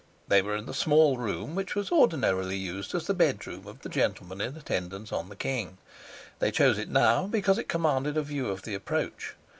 They 0.27 0.41
were 0.41 0.55
in 0.55 0.65
the 0.65 0.73
small 0.73 1.15
room 1.19 1.53
which 1.53 1.75
was 1.75 1.91
ordinarily 1.91 2.57
used 2.57 2.95
as 2.95 3.05
the 3.05 3.13
bedroom 3.13 3.67
of 3.67 3.81
the 3.83 3.87
gentleman 3.89 4.41
in 4.41 4.57
attendance 4.57 5.11
on 5.11 5.29
the 5.29 5.35
king: 5.35 5.77
they 6.39 6.49
chose 6.49 6.79
it 6.79 6.89
now 6.89 7.27
because 7.27 7.59
it 7.59 7.69
commanded 7.69 8.17
a 8.17 8.23
view 8.23 8.47
of 8.47 8.63
the 8.63 8.73
approach. 8.73 9.35